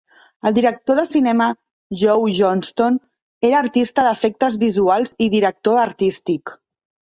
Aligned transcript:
El 0.49 0.53
director 0.53 0.95
de 0.99 1.03
cinema 1.09 1.49
Joe 2.03 2.31
Johnston 2.39 2.97
era 3.51 3.61
artista 3.67 4.07
d'efectes 4.09 4.59
visuals 4.67 5.17
i 5.27 5.31
director 5.39 5.81
artístic. 5.87 6.57